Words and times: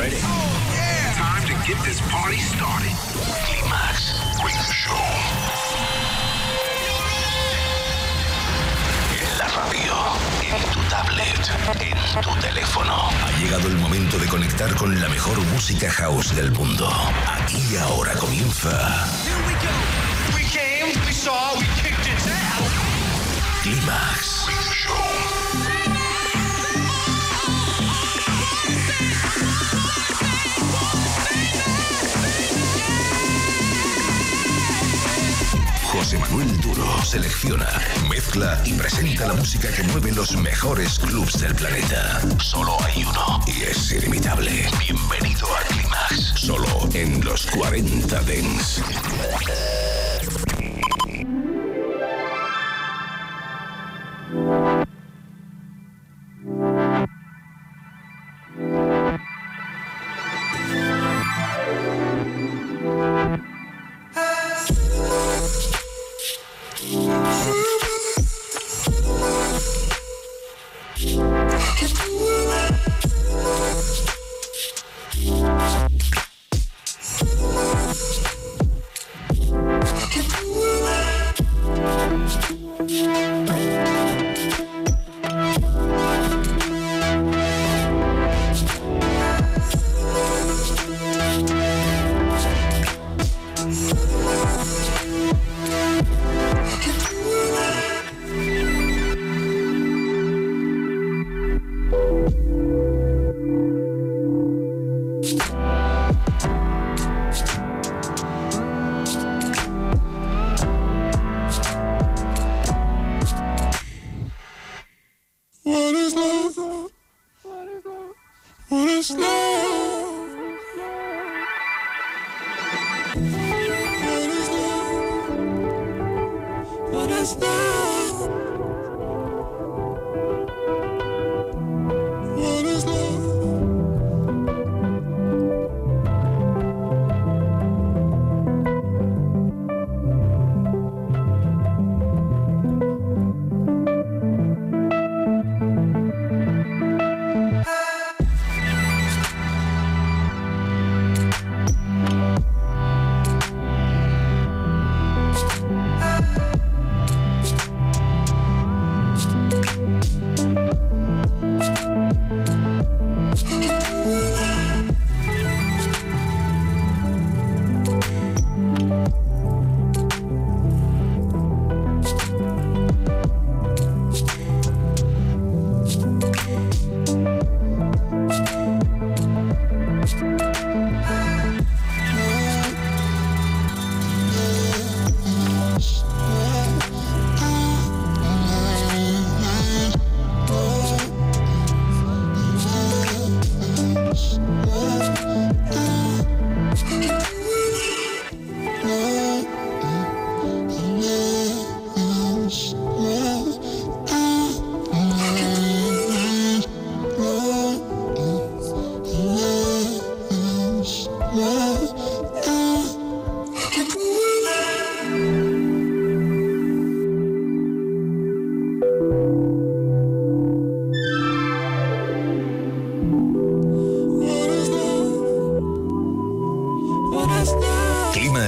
ready? 0.00 0.20
Time 1.14 1.44
to 1.46 1.54
get 1.68 1.78
this 1.84 2.00
party 2.08 2.38
started. 2.38 2.94
Climax 3.44 4.16
Radio 4.42 4.72
Show. 4.72 5.04
En 9.20 9.38
la 9.38 9.48
radio, 9.58 9.94
en 10.48 10.62
tu 10.72 10.80
tablet, 10.88 11.42
en 12.14 12.20
tu 12.22 12.34
teléfono. 12.40 13.10
Ha 13.24 13.30
llegado 13.38 13.68
el 13.68 13.76
momento 13.76 14.18
de 14.18 14.26
conectar 14.26 14.74
con 14.74 14.98
la 15.00 15.08
mejor 15.08 15.38
música 15.52 15.90
house 15.90 16.34
del 16.34 16.50
mundo. 16.52 16.88
Aquí 17.26 17.62
y 17.70 17.76
ahora 17.76 18.14
comienza 18.14 18.70
Here 19.24 19.36
we 19.46 19.54
go. 19.64 19.74
We 20.34 20.44
came, 20.44 20.92
we 21.06 21.12
saw, 21.12 21.58
we 21.58 21.66
kicked 21.82 22.08
ass. 22.08 22.24
Climax 23.62 24.69
José 36.00 36.16
Manuel 36.16 36.58
Duro 36.62 37.04
selecciona, 37.04 37.68
mezcla 38.08 38.58
y 38.64 38.72
presenta 38.72 39.26
la 39.26 39.34
música 39.34 39.70
que 39.70 39.82
mueve 39.82 40.12
los 40.12 40.34
mejores 40.34 40.98
clubs 40.98 41.38
del 41.38 41.54
planeta. 41.54 42.22
Solo 42.38 42.74
hay 42.82 43.04
uno 43.04 43.38
y 43.46 43.64
es 43.64 43.92
inimitable. 43.92 44.66
Bienvenido 44.78 45.46
a 45.54 45.60
Climax, 45.64 46.32
solo 46.36 46.88
en 46.94 47.22
los 47.22 47.46
40 47.48 48.18
Dents. 48.22 48.80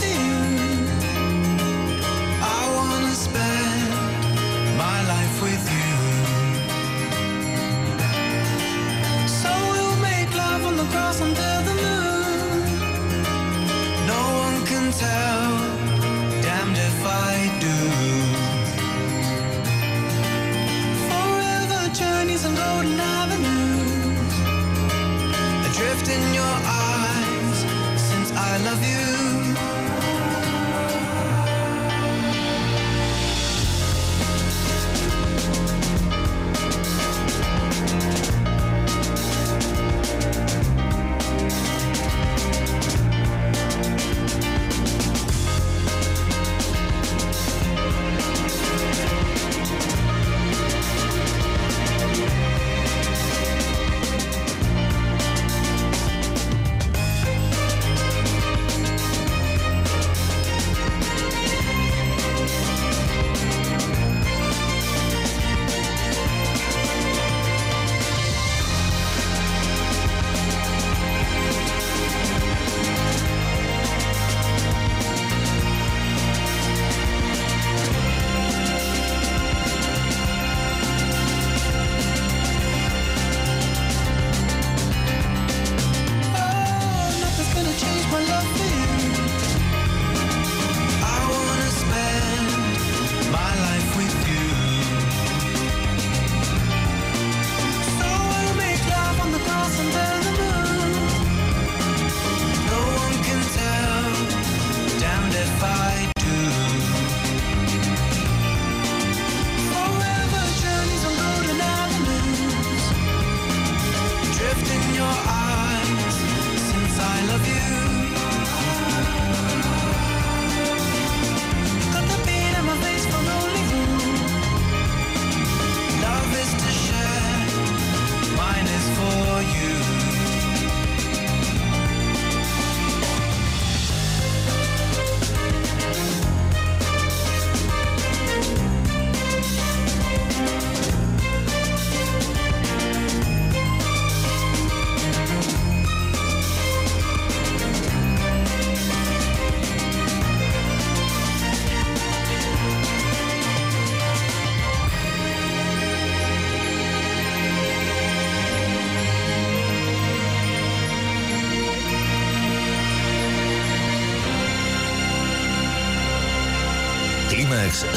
see. 0.00 0.17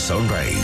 Sunrise. 0.01 0.60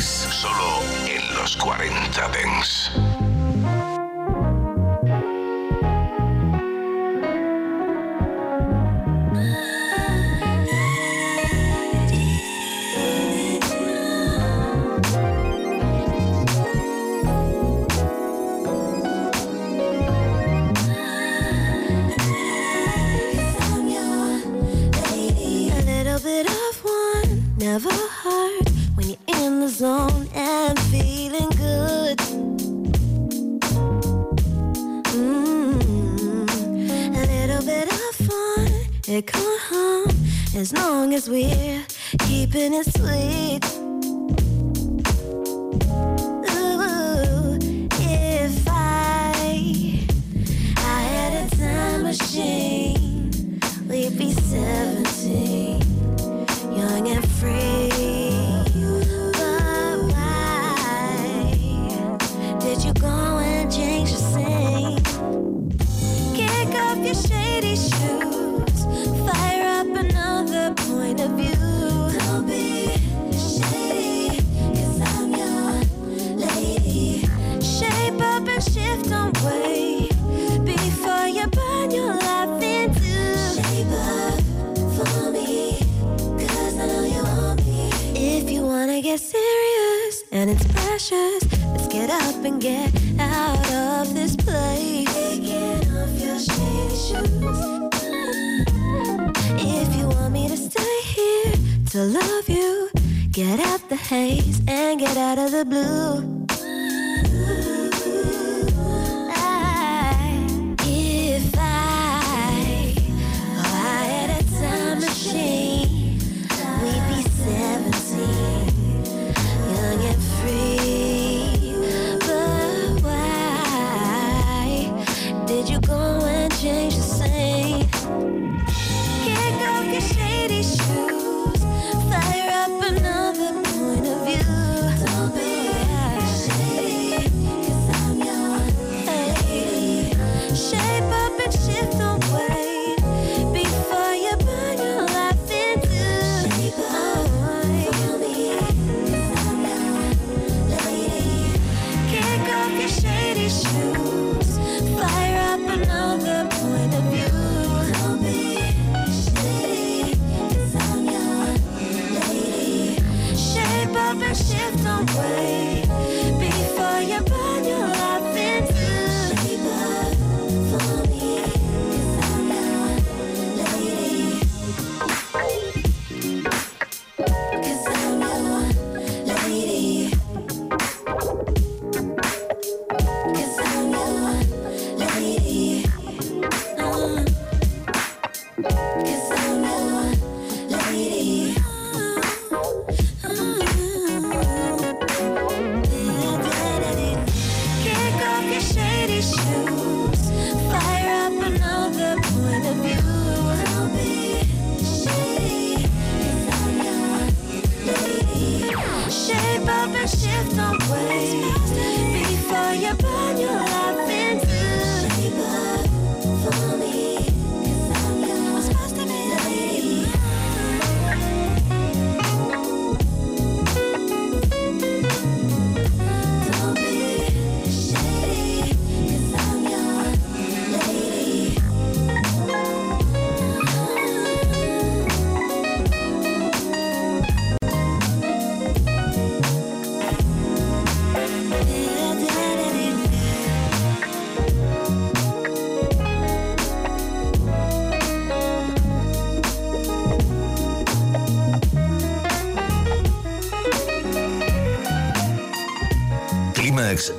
Shift 164.36 164.86
away 164.86 166.27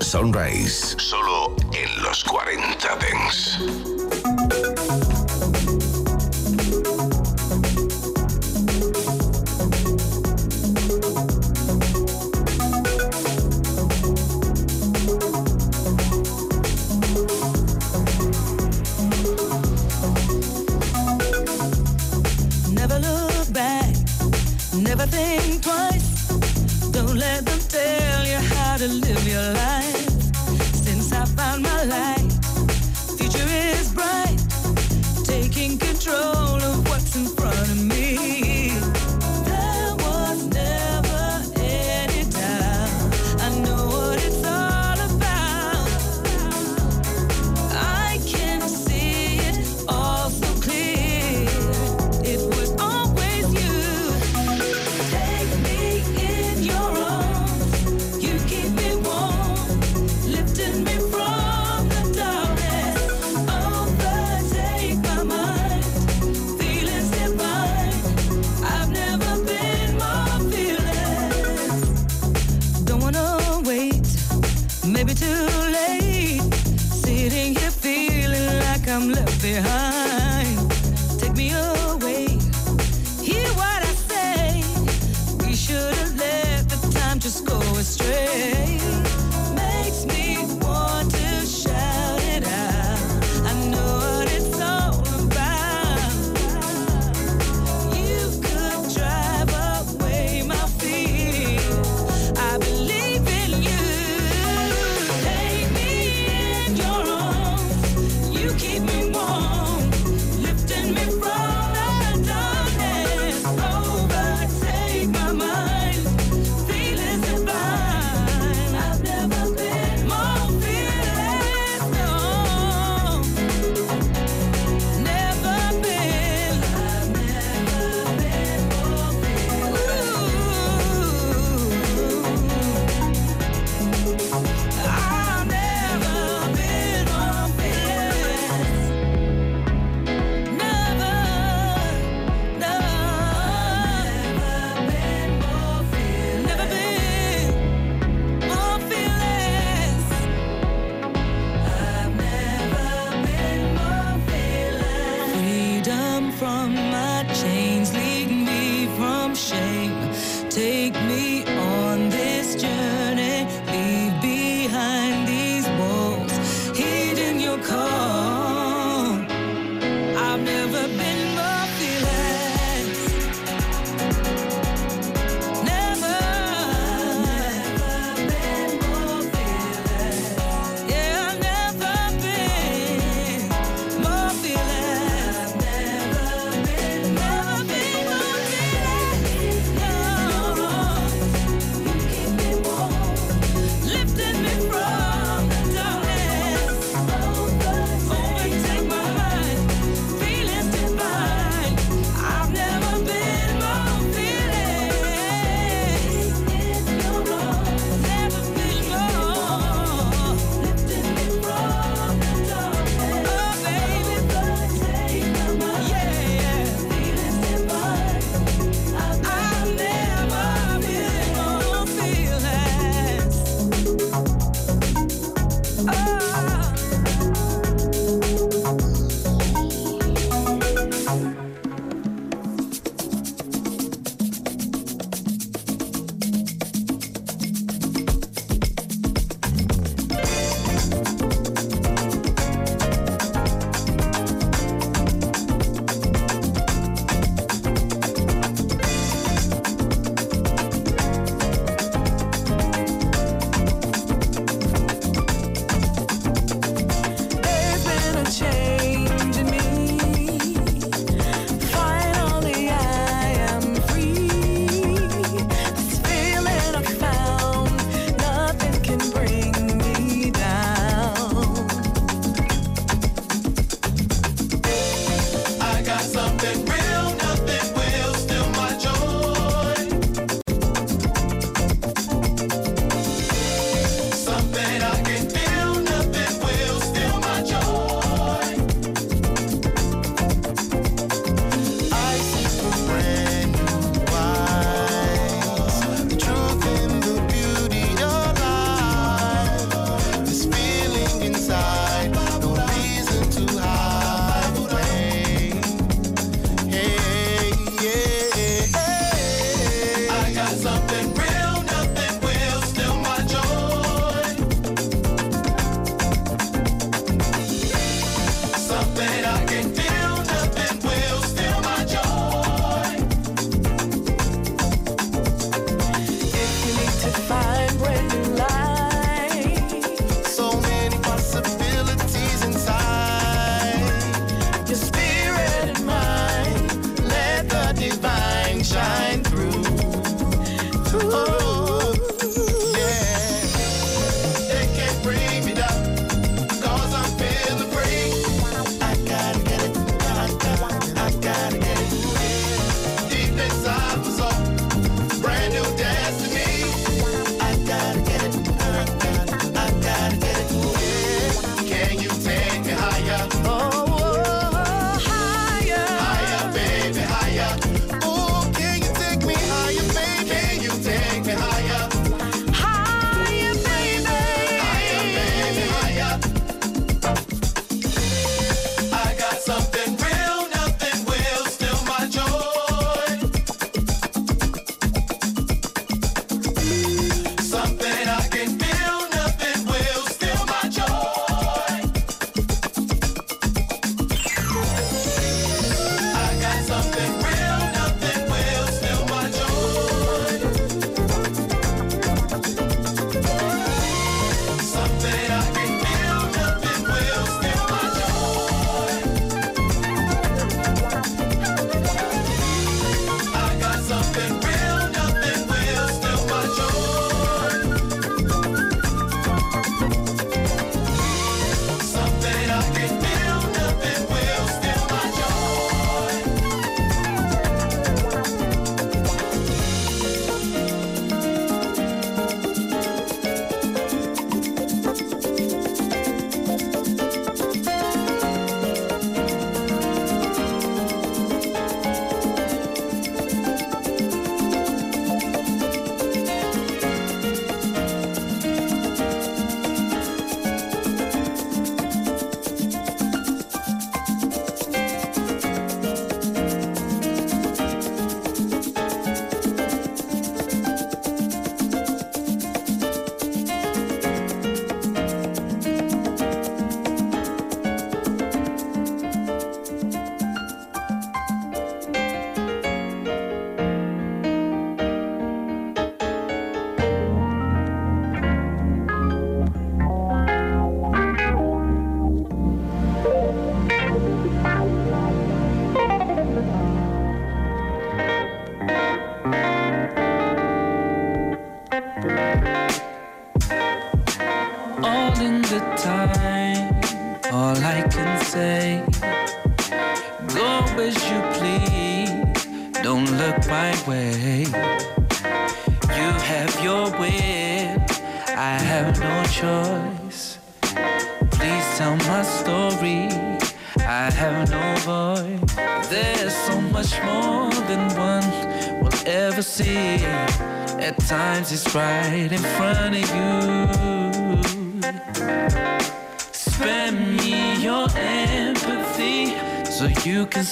Sunrise. 0.08 0.96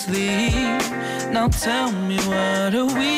Sleep. 0.06 0.82
Now 1.32 1.48
tell 1.48 1.90
me 1.90 2.16
what 2.28 2.74
are 2.74 2.86
we 2.98 3.15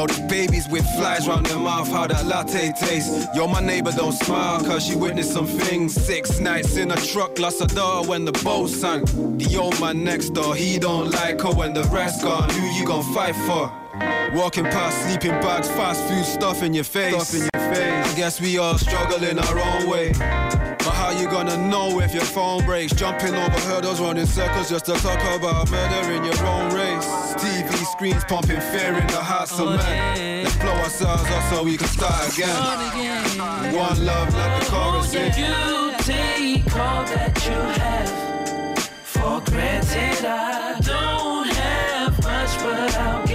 Yo, 0.00 0.06
these 0.06 0.20
babies 0.20 0.68
with 0.70 0.86
flies 0.96 1.28
round 1.28 1.44
their 1.44 1.58
mouth, 1.58 1.86
how 1.88 2.06
that 2.06 2.24
latte 2.24 2.72
tastes. 2.72 3.26
Yo, 3.34 3.46
my 3.46 3.60
neighbor 3.60 3.92
don't 3.92 4.12
smile, 4.12 4.58
cause 4.64 4.86
she 4.86 4.96
witnessed 4.96 5.30
some 5.30 5.46
things. 5.46 5.94
Six 5.94 6.40
nights 6.40 6.78
in 6.78 6.90
a 6.90 6.96
truck, 6.96 7.38
lost 7.38 7.60
a 7.60 7.66
daughter 7.66 8.08
when 8.08 8.24
the 8.24 8.32
boat 8.32 8.70
sank. 8.70 9.04
The 9.36 9.58
old 9.60 9.78
man 9.78 10.02
next 10.02 10.30
door, 10.30 10.54
he 10.54 10.78
don't 10.78 11.10
like 11.10 11.42
her 11.42 11.50
when 11.50 11.74
the 11.74 11.84
rest 11.92 12.22
gone. 12.22 12.48
Who 12.48 12.66
you 12.78 12.86
gon' 12.86 13.04
fight 13.12 13.36
for? 13.44 13.70
Walking 14.32 14.64
past 14.64 15.02
sleeping 15.02 15.38
bags, 15.42 15.68
fast 15.68 16.02
food 16.08 16.24
stuff 16.24 16.62
in 16.62 16.72
your 16.72 16.84
face. 16.84 17.14
Stuff 17.14 17.34
in 17.34 17.48
your 17.52 17.74
face. 17.74 18.12
I 18.12 18.16
guess 18.16 18.40
we 18.40 18.56
all 18.56 18.78
struggle 18.78 19.22
in 19.22 19.38
our 19.38 19.58
own 19.58 19.90
way. 19.90 20.12
But 20.12 20.94
how 20.94 21.10
you 21.10 21.26
gonna 21.28 21.58
know 21.68 22.00
if 22.00 22.14
your 22.14 22.24
phone 22.24 22.64
breaks? 22.64 22.94
Jumping 22.94 23.34
over 23.34 23.60
hurdles, 23.68 24.00
running 24.00 24.24
circles 24.24 24.70
just 24.70 24.86
to 24.86 24.94
talk 24.94 25.20
about 25.36 25.70
murder 25.70 26.12
in 26.12 26.24
your 26.24 26.46
own 26.46 26.72
race. 26.74 27.04
Screens 28.00 28.24
pumping 28.24 28.60
fear 28.72 28.96
in 28.96 29.06
the 29.08 29.20
hearts 29.20 29.60
of 29.60 29.76
men. 29.76 30.44
Let's 30.44 30.56
blow 30.56 30.72
ourselves 30.72 31.22
up 31.22 31.52
so 31.52 31.62
we 31.62 31.76
can 31.76 31.86
start 31.86 32.32
again. 32.32 32.56
One 33.76 34.06
love, 34.06 34.34
let 34.34 34.58
the 34.58 34.70
chorus. 34.70 35.12
You 35.12 35.92
take 35.98 36.76
all 36.78 37.04
that 37.04 37.44
you 37.44 37.60
have 37.82 38.78
for 39.04 39.42
granted. 39.50 40.24
I 40.24 40.80
don't 40.80 41.48
have 41.48 42.22
much, 42.22 42.56
but 42.64 42.96
I'll 42.96 43.29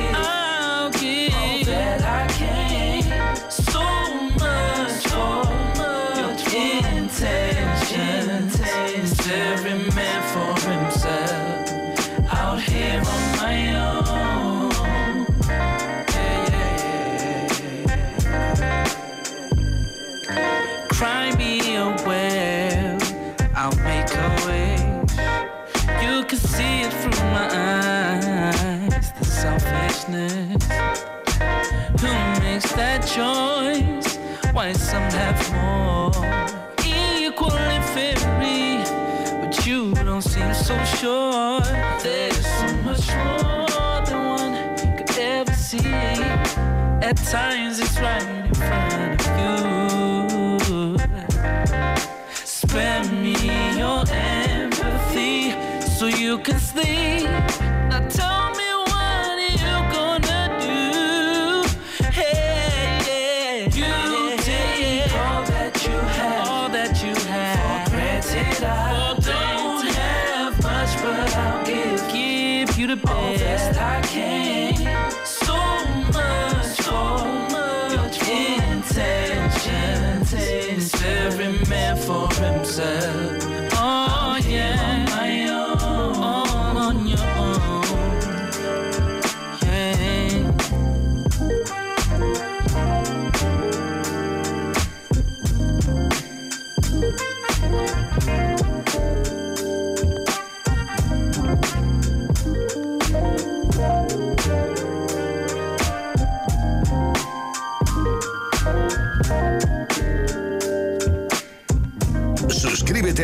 choice? 33.16 34.18
Why 34.52 34.74
some 34.74 35.10
have 35.22 35.40
more? 35.54 36.12
Equal 36.86 37.54
and 37.54 37.84
fairy, 37.94 38.84
but 39.40 39.66
you 39.66 39.94
don't 39.94 40.22
seem 40.22 40.54
so 40.54 40.76
sure. 41.00 41.62
There's 42.04 42.46
so 42.60 42.68
much 42.88 43.08
more 43.24 44.02
than 44.06 44.20
one 44.40 44.54
could 44.98 45.18
ever 45.18 45.54
see. 45.54 45.96
At 47.08 47.18
times 47.18 47.80
it's 47.80 47.98
right 48.02 48.28
in 48.28 48.54
front 48.54 49.22
of 49.22 49.38
you. 49.40 50.98
Spare 52.34 53.06
me 53.24 53.36
your 53.78 54.04
empathy 54.12 55.52
so 55.98 56.08
you 56.08 56.38
can 56.40 56.60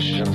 Series 0.00 0.25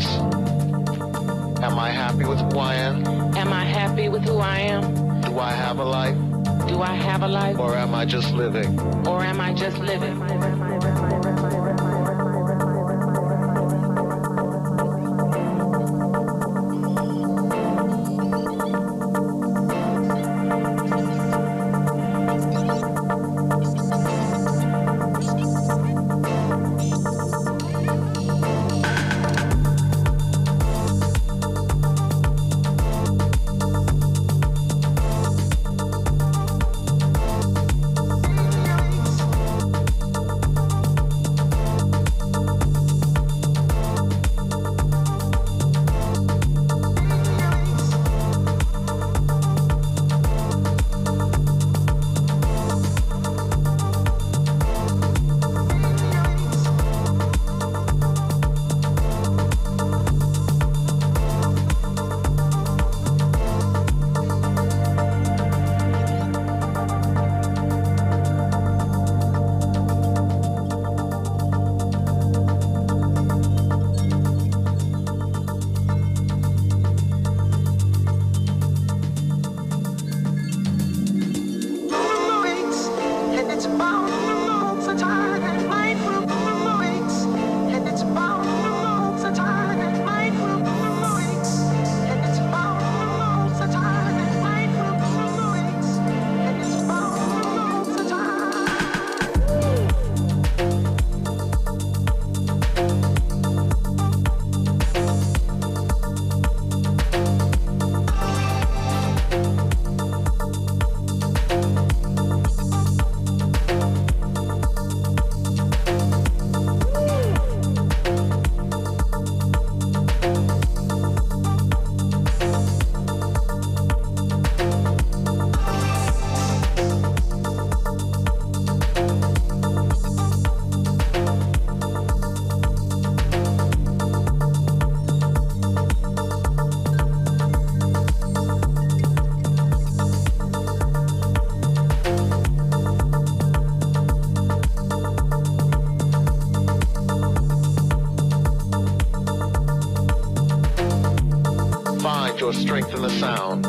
Find 152.71 152.83
your 152.83 152.91
strength 152.91 152.95
in 152.95 153.01
the 153.01 153.09
sound 153.19 153.65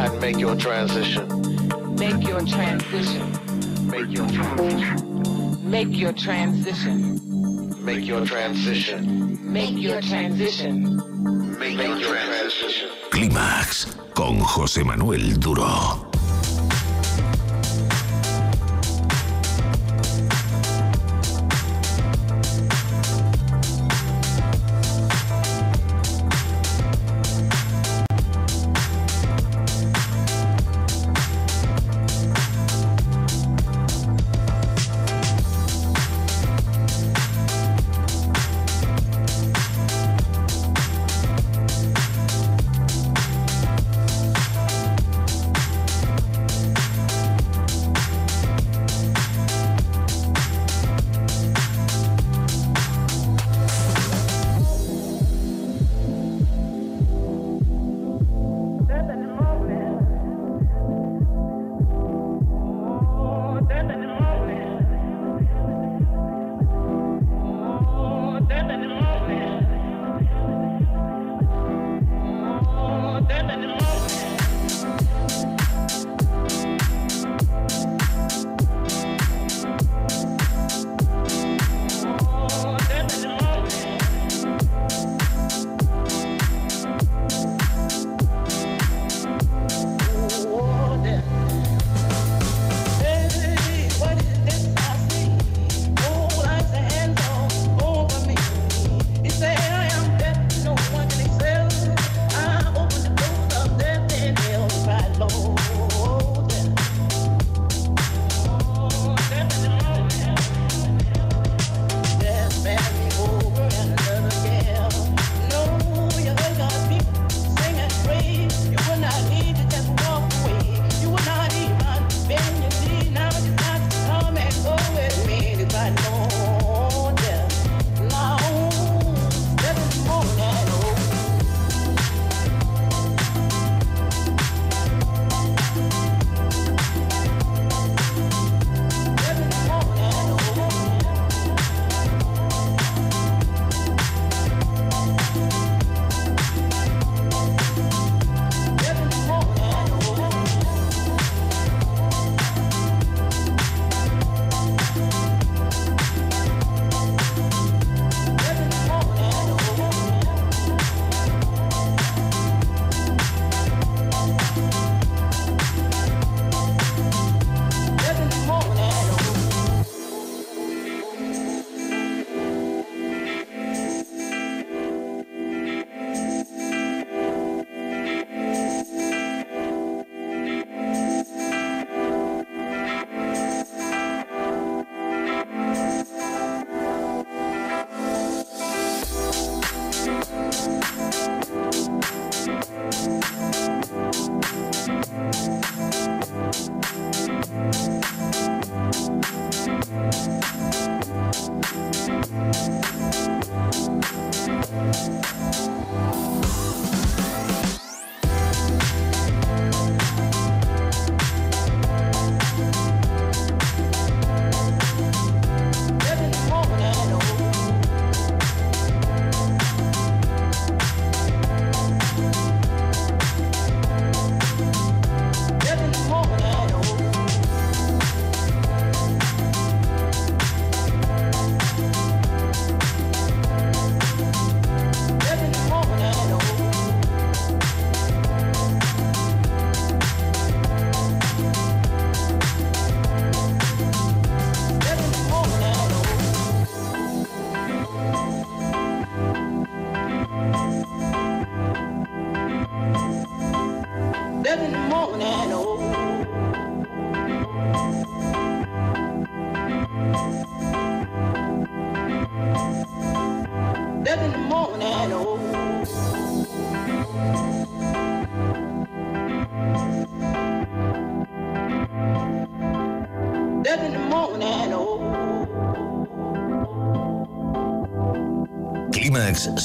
and 0.00 0.20
make 0.20 0.38
your 0.38 0.56
transition. 0.56 1.28
Make 1.94 2.26
your 2.26 2.40
transition. 2.44 3.30
Make 3.88 4.10
your 4.10 4.26
transition. 4.26 5.70
Make 5.70 5.96
your 5.96 6.12
transition. 6.12 7.84
Make 7.84 8.04
your 8.04 8.26
transition. 8.26 9.52
Make 9.52 9.76
your 9.76 10.00
transition. 10.00 10.96
Make 11.56 11.78
your 11.78 12.00
transition. 12.00 12.88
Clímax 13.10 13.86
con 14.12 14.40
José 14.40 14.82
Manuel 14.82 15.38
Duro. 15.38 16.07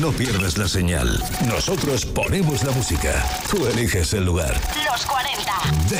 No 0.00 0.10
pierdas 0.12 0.58
la 0.58 0.68
señal. 0.68 1.22
Nosotros 1.46 2.04
ponemos 2.06 2.64
la 2.64 2.72
música. 2.72 3.24
Tú 3.50 3.66
eliges 3.66 4.12
el 4.14 4.24
lugar. 4.24 4.60
Los 4.90 5.06
40. 5.06 5.84